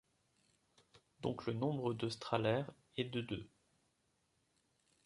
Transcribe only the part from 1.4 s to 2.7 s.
le nombre de Strahler